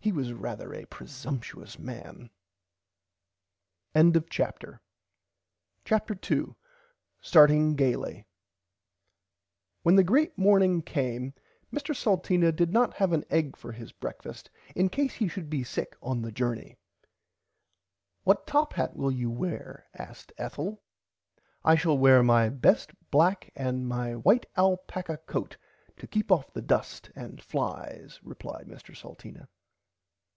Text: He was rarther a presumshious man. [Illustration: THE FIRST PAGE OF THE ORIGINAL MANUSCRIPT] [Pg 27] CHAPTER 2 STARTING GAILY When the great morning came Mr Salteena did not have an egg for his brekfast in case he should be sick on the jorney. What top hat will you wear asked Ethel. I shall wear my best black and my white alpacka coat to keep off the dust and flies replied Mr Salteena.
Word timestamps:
He 0.00 0.12
was 0.12 0.32
rarther 0.32 0.74
a 0.74 0.86
presumshious 0.86 1.78
man. 1.78 2.30
[Illustration: 3.94 4.12
THE 4.12 4.20
FIRST 4.22 4.30
PAGE 4.30 4.48
OF 4.48 4.58
THE 5.84 5.84
ORIGINAL 5.84 5.84
MANUSCRIPT] 5.84 5.84
[Pg 5.84 5.84
27] 5.84 5.84
CHAPTER 5.84 6.14
2 6.14 6.56
STARTING 7.20 7.74
GAILY 7.76 8.26
When 9.82 9.96
the 9.96 10.04
great 10.04 10.38
morning 10.38 10.80
came 10.80 11.34
Mr 11.70 11.94
Salteena 11.94 12.52
did 12.52 12.72
not 12.72 12.94
have 12.94 13.12
an 13.12 13.24
egg 13.28 13.54
for 13.56 13.72
his 13.72 13.92
brekfast 13.92 14.48
in 14.74 14.88
case 14.88 15.14
he 15.16 15.28
should 15.28 15.50
be 15.50 15.62
sick 15.62 15.94
on 16.00 16.22
the 16.22 16.32
jorney. 16.32 16.76
What 18.22 18.46
top 18.46 18.74
hat 18.74 18.96
will 18.96 19.12
you 19.12 19.30
wear 19.30 19.88
asked 19.92 20.32
Ethel. 20.38 20.80
I 21.62 21.74
shall 21.74 21.98
wear 21.98 22.22
my 22.22 22.48
best 22.48 22.92
black 23.10 23.50
and 23.54 23.86
my 23.86 24.14
white 24.16 24.46
alpacka 24.56 25.18
coat 25.26 25.58
to 25.98 26.06
keep 26.06 26.32
off 26.32 26.50
the 26.54 26.62
dust 26.62 27.10
and 27.14 27.42
flies 27.42 28.20
replied 28.22 28.68
Mr 28.68 28.96
Salteena. 28.96 29.48